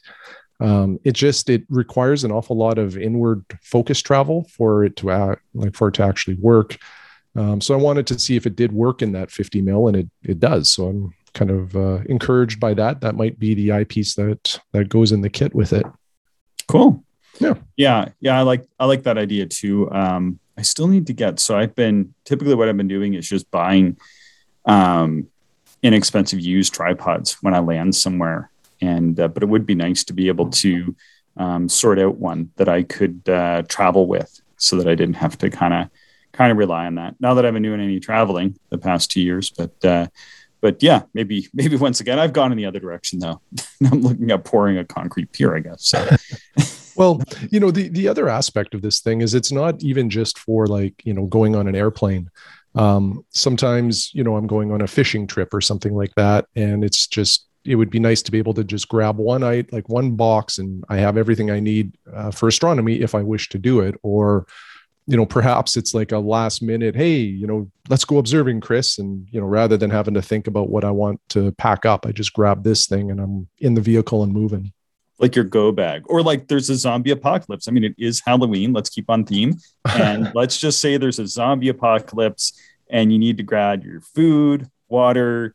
[0.61, 5.11] Um, it just it requires an awful lot of inward focus travel for it to
[5.11, 6.77] act, like for it to actually work.
[7.35, 9.95] Um, so i wanted to see if it did work in that 50 mil and
[9.95, 10.71] it it does.
[10.71, 13.01] So i'm kind of uh, encouraged by that.
[13.01, 15.85] That might be the eyepiece that that goes in the kit with it.
[16.67, 17.03] Cool.
[17.39, 17.53] Yeah.
[17.77, 19.89] Yeah yeah i like i like that idea too.
[19.91, 21.39] Um I still need to get.
[21.39, 23.95] So I've been typically what I've been doing is just buying
[24.65, 25.27] um,
[25.81, 28.51] inexpensive used tripods when I land somewhere.
[28.81, 30.93] And uh, but it would be nice to be able to
[31.37, 35.37] um, sort out one that I could uh, travel with, so that I didn't have
[35.37, 35.89] to kind of
[36.33, 37.15] kind of rely on that.
[37.21, 40.07] Now that I've been doing any traveling the past two years, but uh,
[40.59, 43.41] but yeah, maybe maybe once again I've gone in the other direction though.
[43.91, 45.85] I'm looking at pouring a concrete pier, I guess.
[45.85, 46.05] So.
[46.99, 50.37] well, you know, the the other aspect of this thing is it's not even just
[50.37, 52.29] for like, you know, going on an airplane.
[52.75, 56.83] Um, sometimes, you know, I'm going on a fishing trip or something like that, and
[56.83, 59.87] it's just it would be nice to be able to just grab one eye, like
[59.87, 63.57] one box, and I have everything I need uh, for astronomy if I wish to
[63.57, 63.95] do it.
[64.03, 64.45] Or,
[65.07, 68.97] you know, perhaps it's like a last minute, hey, you know, let's go observing, Chris,
[68.97, 72.05] and you know, rather than having to think about what I want to pack up,
[72.05, 74.73] I just grab this thing and I'm in the vehicle and moving
[75.19, 76.03] like your go bag.
[76.07, 77.67] Or like there's a zombie apocalypse.
[77.67, 78.73] I mean it is halloween.
[78.73, 79.57] Let's keep on theme.
[79.85, 82.53] And let's just say there's a zombie apocalypse
[82.89, 85.53] and you need to grab your food water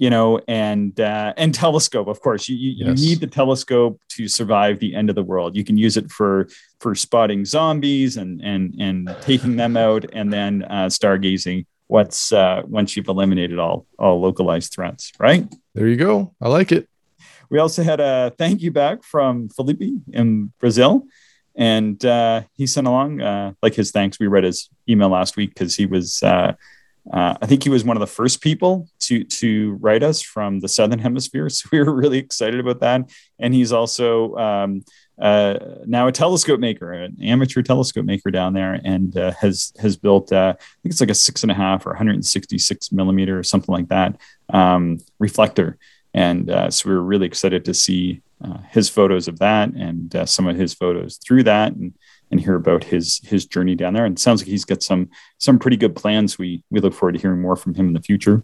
[0.00, 2.48] you know and uh, and telescope of course.
[2.48, 3.00] You, you, yes.
[3.00, 5.54] you, need the telescope to survive the end of the world.
[5.54, 6.48] You can use it for
[6.80, 12.62] for spotting zombies and and and taking them out and then uh, stargazing once uh,
[12.66, 15.46] once you've eliminated all all localized threats right?
[15.74, 16.34] There you go.
[16.40, 16.88] I like it
[17.50, 19.82] we also had a thank you back from Felipe
[20.12, 21.06] in Brazil.
[21.56, 24.18] And uh, he sent along uh, like his thanks.
[24.18, 26.54] We read his email last week because he was, uh,
[27.12, 30.60] uh, I think he was one of the first people to to write us from
[30.60, 31.48] the southern hemisphere.
[31.50, 33.10] So we were really excited about that.
[33.40, 34.84] And he's also um,
[35.20, 39.96] uh, now a telescope maker, an amateur telescope maker down there, and uh, has has
[39.96, 43.74] built I think it's like a six and a half or 166 millimeter or something
[43.74, 45.78] like that um, reflector
[46.14, 50.14] and uh, so we were really excited to see uh, his photos of that and
[50.16, 51.94] uh, some of his photos through that and
[52.30, 54.04] and hear about his his journey down there.
[54.04, 56.38] And it sounds like he's got some some pretty good plans.
[56.38, 58.42] We we look forward to hearing more from him in the future.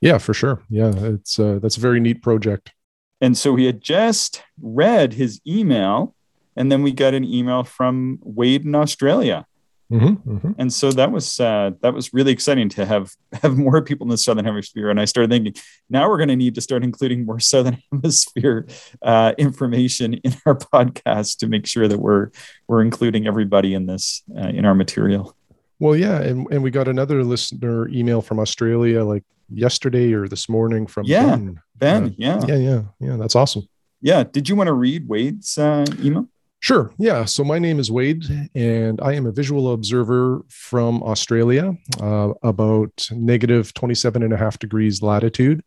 [0.00, 0.62] Yeah for sure.
[0.68, 2.72] Yeah it's uh, that's a very neat project.
[3.20, 6.14] And so we had just read his email
[6.54, 9.46] and then we got an email from wade in australia
[9.90, 10.52] Mm-hmm, mm-hmm.
[10.58, 14.10] And so that was uh, that was really exciting to have have more people in
[14.10, 14.90] the southern hemisphere.
[14.90, 15.54] And I started thinking,
[15.88, 18.66] now we're going to need to start including more southern hemisphere
[19.02, 22.30] uh, information in our podcast to make sure that we're
[22.66, 25.34] we're including everybody in this uh, in our material.
[25.78, 30.48] Well, yeah, and and we got another listener email from Australia like yesterday or this
[30.48, 31.60] morning from yeah Ben.
[31.76, 33.16] ben uh, yeah, yeah, yeah, yeah.
[33.16, 33.68] That's awesome.
[34.00, 34.24] Yeah.
[34.24, 36.28] Did you want to read Wade's uh, email?
[36.60, 36.92] Sure.
[36.98, 37.24] Yeah.
[37.24, 43.08] So my name is Wade, and I am a visual observer from Australia, uh, about
[43.12, 45.62] negative 27 and a half degrees latitude.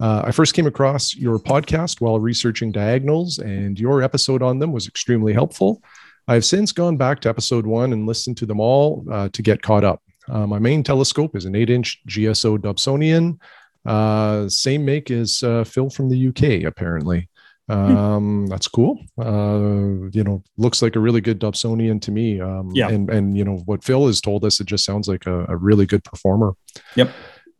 [0.00, 4.72] Uh, I first came across your podcast while researching diagonals, and your episode on them
[4.72, 5.82] was extremely helpful.
[6.26, 9.62] I've since gone back to episode one and listened to them all uh, to get
[9.62, 10.02] caught up.
[10.28, 13.38] Uh, my main telescope is an 8 inch GSO Dobsonian,
[13.86, 17.28] uh, same make as uh, Phil from the UK, apparently.
[17.68, 17.96] Hmm.
[17.96, 18.98] um that's cool.
[19.18, 22.40] Uh you know looks like a really good dobsonian to me.
[22.40, 22.88] Um yeah.
[22.88, 25.56] and and you know what phil has told us it just sounds like a, a
[25.56, 26.54] really good performer.
[26.96, 27.10] Yep.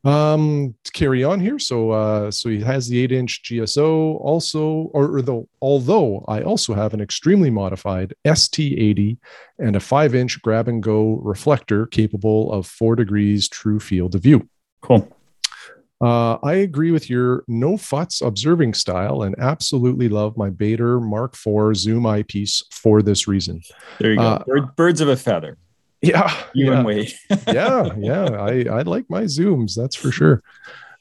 [0.05, 4.91] Um to carry on here so uh so he has the eight inch gso also
[4.93, 9.17] or, or though although i also have an extremely modified st80
[9.59, 14.23] and a five inch grab and go reflector capable of four degrees true field of
[14.23, 14.47] view.
[14.83, 15.09] Cool
[16.05, 21.35] uh, I agree with your no futs observing style and absolutely love my Baader Mark
[21.35, 23.63] IV zoom eyepiece for this reason.
[23.99, 24.23] There you go.
[24.23, 25.57] Uh, Bird, birds of a feather.
[26.03, 26.31] Yeah.
[26.53, 26.77] You yeah.
[26.77, 27.13] and Wade.
[27.49, 27.95] yeah.
[27.97, 28.25] Yeah.
[28.33, 29.75] I, I like my zooms.
[29.75, 30.43] That's for sure.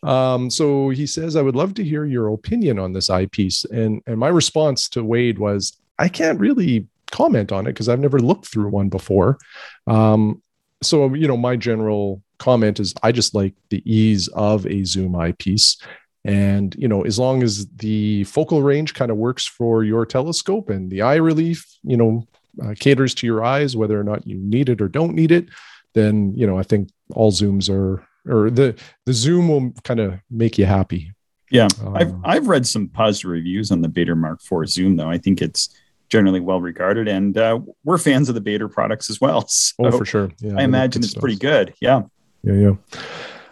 [0.03, 3.65] Um, so he says, I would love to hear your opinion on this eyepiece.
[3.65, 7.99] And, and my response to Wade was, I can't really comment on it because I've
[7.99, 9.37] never looked through one before.
[9.85, 10.41] Um,
[10.81, 15.15] so, you know, my general comment is I just like the ease of a zoom
[15.15, 15.77] eyepiece.
[16.25, 20.69] And, you know, as long as the focal range kind of works for your telescope
[20.69, 22.27] and the eye relief, you know,
[22.63, 25.49] uh, caters to your eyes, whether or not you need it or don't need it,
[25.93, 30.19] then, you know, I think all zooms are, or the, the zoom will kind of
[30.29, 31.11] make you happy.
[31.51, 31.67] Yeah.
[31.81, 35.09] Um, I've, I've read some positive reviews on the Baader Mark IV zoom though.
[35.09, 35.75] I think it's
[36.09, 39.47] generally well regarded, and uh, we're fans of the Baader products as well.
[39.53, 40.31] So oh, for sure.
[40.39, 41.21] Yeah, I imagine it's stuff.
[41.21, 41.73] pretty good.
[41.81, 42.03] Yeah.
[42.43, 42.53] Yeah.
[42.53, 42.75] Yeah.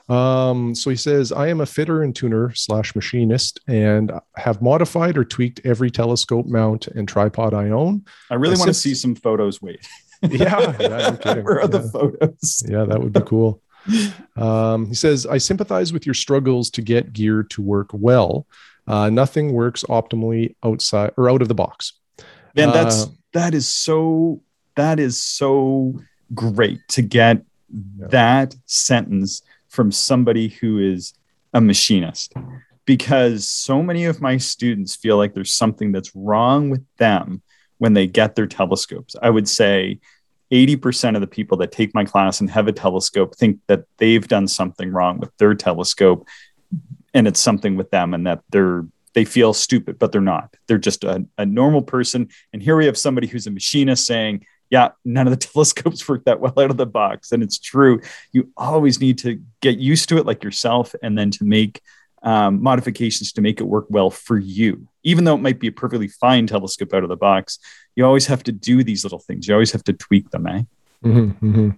[0.10, 5.18] Um, so he says, I am a fitter and tuner slash machinist and have modified
[5.18, 8.06] or tweaked every telescope mount and tripod I own.
[8.30, 9.62] I really want to see some photos.
[9.62, 9.88] Wait.
[10.22, 10.76] yeah.
[10.80, 11.12] yeah
[11.42, 11.68] Where are yeah.
[11.68, 12.64] the photos?
[12.68, 13.62] yeah, that would be cool.
[14.38, 18.46] Um, he says, I sympathize with your struggles to get gear to work well.
[18.88, 21.94] Uh, nothing works optimally outside or out of the box.
[22.56, 24.42] Man, that's uh, that is so
[24.76, 26.00] that is so
[26.34, 31.14] great to get that sentence from somebody who is
[31.54, 32.34] a machinist.
[32.86, 37.42] Because so many of my students feel like there's something that's wrong with them
[37.78, 39.16] when they get their telescopes.
[39.22, 40.00] I would say
[40.52, 44.28] 80% of the people that take my class and have a telescope think that they've
[44.28, 46.28] done something wrong with their telescope
[47.14, 50.56] and it's something with them and that they're they feel stupid but they're not.
[50.68, 52.30] They're just a, a normal person.
[52.54, 56.26] And here we have somebody who's a machinist saying yeah none of the telescopes work
[56.26, 58.02] that well out of the box and it's true.
[58.32, 61.82] You always need to get used to it like yourself and then to make
[62.24, 64.88] um, modifications to make it work well for you.
[65.04, 67.60] Even though it might be a perfectly fine telescope out of the box
[67.96, 69.48] you always have to do these little things.
[69.48, 70.64] You always have to tweak them eh?
[71.04, 71.70] Mm-hmm, mm-hmm.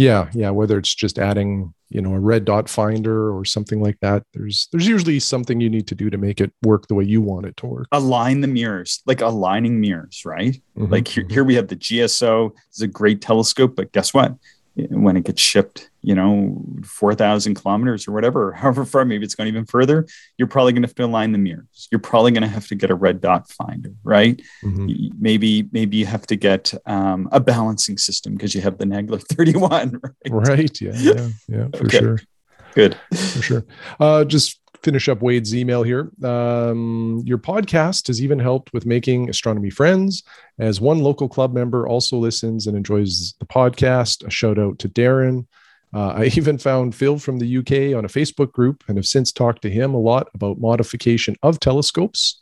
[0.00, 3.98] Yeah yeah whether it's just adding you know a red dot finder or something like
[4.00, 7.04] that there's there's usually something you need to do to make it work the way
[7.04, 7.86] you want it to work.
[7.92, 10.54] Align the mirrors like aligning mirrors right?
[10.78, 10.90] Mm-hmm.
[10.90, 14.34] like here, here we have the gso it's a great telescope but guess what
[14.74, 19.48] when it gets shipped, you know, 4,000 kilometers or whatever, however far, maybe it's going
[19.48, 20.06] even further,
[20.38, 21.88] you're probably going to have to align the mirrors.
[21.90, 24.40] You're probably going to have to get a red dot finder, right?
[24.62, 25.08] Mm-hmm.
[25.18, 29.22] Maybe, maybe you have to get um, a balancing system because you have the Nagler
[29.28, 30.14] 31, right?
[30.30, 30.80] Right.
[30.80, 30.92] Yeah.
[30.94, 31.28] Yeah.
[31.48, 31.68] Yeah.
[31.74, 31.98] For okay.
[31.98, 32.18] sure.
[32.74, 32.96] Good.
[33.10, 33.64] For sure.
[33.98, 36.10] Uh, just finish up Wade's email here.
[36.22, 40.22] Um, your podcast has even helped with making astronomy friends.
[40.58, 44.88] As one local club member also listens and enjoys the podcast, a shout out to
[44.88, 45.46] Darren.
[45.92, 49.32] Uh, I even found Phil from the UK on a Facebook group and have since
[49.32, 52.40] talked to him a lot about modification of telescopes.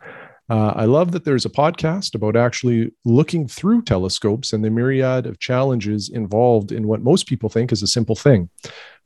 [0.50, 5.26] Uh, I love that there's a podcast about actually looking through telescopes and the myriad
[5.26, 8.48] of challenges involved in what most people think is a simple thing.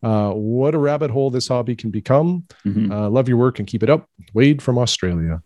[0.03, 2.45] Uh, what a rabbit hole this hobby can become.
[2.67, 2.91] Mm-hmm.
[2.91, 4.09] Uh, love your work and keep it up.
[4.35, 5.43] Wade from Australia.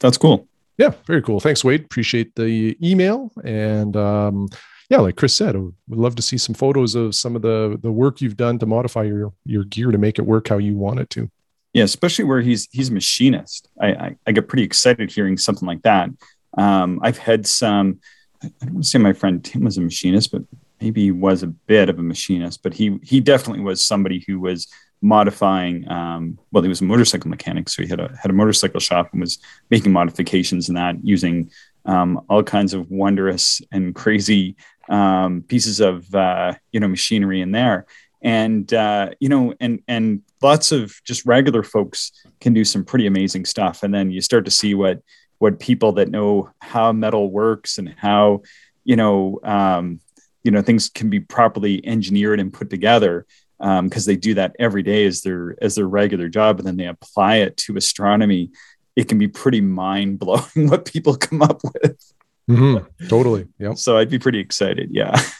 [0.00, 0.48] That's cool.
[0.78, 1.40] Yeah, very cool.
[1.40, 1.84] Thanks, Wade.
[1.84, 3.30] Appreciate the email.
[3.44, 4.48] And um,
[4.88, 7.92] yeah, like Chris said, we'd love to see some photos of some of the the
[7.92, 10.98] work you've done to modify your your gear to make it work how you want
[10.98, 11.30] it to.
[11.72, 13.68] Yeah, especially where he's he's a machinist.
[13.80, 16.10] I, I, I get pretty excited hearing something like that.
[16.58, 18.00] Um, I've had some.
[18.42, 20.42] I don't want to say my friend Tim was a machinist, but
[20.80, 22.62] maybe he was a bit of a machinist.
[22.62, 24.68] But he he definitely was somebody who was
[25.02, 25.90] modifying.
[25.90, 29.10] Um, well, he was a motorcycle mechanic, so he had a had a motorcycle shop
[29.12, 29.38] and was
[29.70, 31.50] making modifications in that using
[31.86, 34.56] um, all kinds of wondrous and crazy
[34.88, 37.86] um, pieces of uh, you know machinery in there
[38.22, 43.06] and uh, you know and and lots of just regular folks can do some pretty
[43.06, 45.00] amazing stuff and then you start to see what
[45.38, 48.42] what people that know how metal works and how
[48.84, 50.00] you know um,
[50.42, 53.26] you know things can be properly engineered and put together
[53.58, 56.76] because um, they do that every day as their as their regular job and then
[56.76, 58.50] they apply it to astronomy.
[58.96, 62.12] It can be pretty mind blowing what people come up with.
[62.48, 63.06] Mm-hmm.
[63.06, 63.46] totally.
[63.58, 65.20] Yeah so i'd be pretty excited yeah.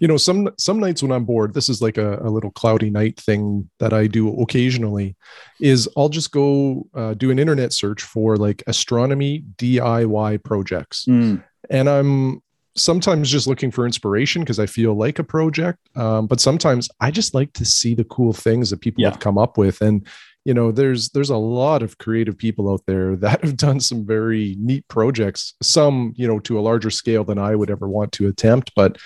[0.00, 2.90] You know some some nights when i'm bored this is like a, a little cloudy
[2.90, 5.16] night thing that i do occasionally
[5.60, 11.04] is i'll just go uh, do an internet search for like astronomy diy projects.
[11.04, 11.44] Mm.
[11.70, 12.42] and i'm
[12.76, 17.10] sometimes just looking for inspiration because i feel like a project um, but sometimes i
[17.10, 19.10] just like to see the cool things that people yeah.
[19.10, 20.06] have come up with and
[20.44, 24.06] you know there's there's a lot of creative people out there that have done some
[24.06, 28.12] very neat projects some you know to a larger scale than i would ever want
[28.12, 28.96] to attempt but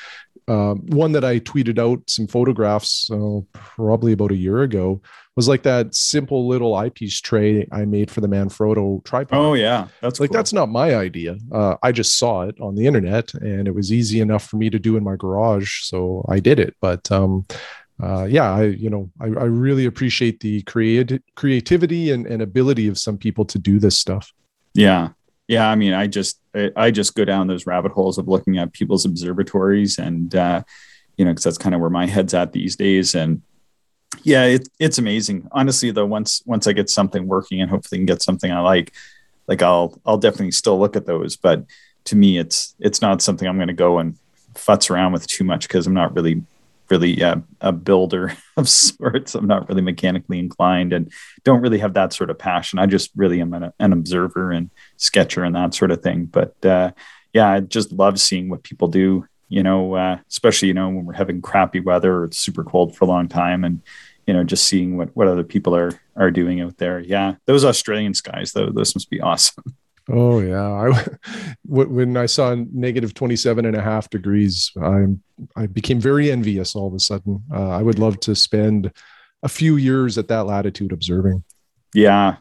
[0.51, 5.01] uh, one that I tweeted out some photographs uh, probably about a year ago
[5.37, 9.39] was like that simple little eyepiece tray I made for the Manfrotto tripod.
[9.39, 10.37] Oh yeah, that's like cool.
[10.37, 11.37] that's not my idea.
[11.53, 14.71] Uh, I just saw it on the internet and it was easy enough for me
[14.71, 16.75] to do in my garage, so I did it.
[16.81, 17.47] But um,
[18.03, 22.89] uh, yeah, I you know I, I really appreciate the creative creativity and, and ability
[22.89, 24.33] of some people to do this stuff.
[24.75, 25.11] Yeah,
[25.51, 26.41] yeah i mean i just
[26.77, 30.63] i just go down those rabbit holes of looking at people's observatories and uh,
[31.17, 33.15] you know because that's kind of where my head's at these days.
[33.15, 33.43] And
[34.23, 35.49] yeah it, it's amazing.
[35.53, 38.95] Honestly though once once i get something working and hopefully can get something i like
[39.47, 41.37] like i'll i'll definitely still look at those.
[41.37, 41.67] But
[42.05, 44.17] to me it's it's not something i'm going to go and
[44.55, 46.43] futz around with too much because i'm not really
[46.91, 47.21] really
[47.61, 49.35] a builder of sorts.
[49.35, 51.13] I'm not really mechanically inclined and
[51.45, 52.79] don't really have that sort of passion.
[52.79, 56.27] I just really am an, an observer and sketcher and that sort of thing.
[56.27, 56.93] But uh,
[57.33, 59.27] yeah, I just love seeing what people do.
[59.49, 62.95] You know, uh, especially you know when we're having crappy weather or it's super cold
[62.95, 63.83] for a long time, and
[64.25, 67.01] you know just seeing what what other people are are doing out there.
[67.01, 69.75] Yeah, those Australian skies though, those must be awesome.
[70.13, 71.07] Oh yeah, I
[71.67, 75.07] when I saw negative 27 and a half degrees, I
[75.57, 77.43] I became very envious all of a sudden.
[77.53, 78.93] Uh, I would love to spend
[79.43, 81.45] a few years at that latitude observing.
[81.95, 82.37] Yeah,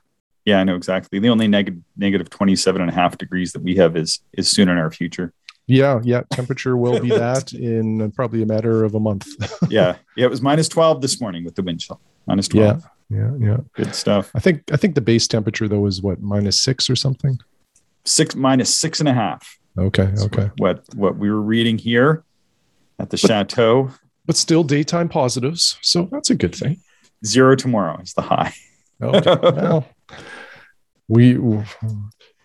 [0.45, 1.19] yeah, I know exactly.
[1.19, 4.69] The only negative negative 27 and a half degrees that we have is is soon
[4.69, 5.33] in our future.
[5.67, 6.23] Yeah, yeah.
[6.31, 9.27] Temperature will be that in probably a matter of a month.
[9.69, 10.25] yeah, yeah.
[10.25, 12.01] It was minus 12 this morning with the wind chill.
[12.25, 12.83] Minus 12.
[13.11, 13.57] Yeah, yeah, yeah.
[13.75, 14.31] Good stuff.
[14.33, 17.37] I think I think the base temperature though is what minus six or something.
[18.09, 19.57] Six minus six and a half.
[19.77, 20.49] Okay, That's okay.
[20.57, 22.23] What what we were reading here
[22.97, 23.91] at the but, chateau.
[24.25, 26.81] But still daytime positives, so that's a good thing.
[27.25, 28.53] Zero tomorrow is the high.
[29.01, 29.37] Okay.
[29.41, 29.87] well,
[31.07, 31.35] we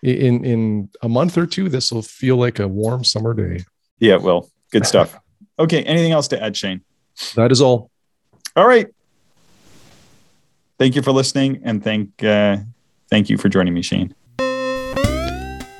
[0.01, 3.65] in in a month or two, this will feel like a warm summer day.
[3.99, 5.19] Yeah, well, good stuff.
[5.59, 6.79] okay, anything else to add, Shane?
[7.35, 7.91] That is all.
[8.55, 8.87] All right.
[10.79, 12.59] Thank you for listening, and thank uh,
[13.09, 14.15] thank you for joining me, Shane.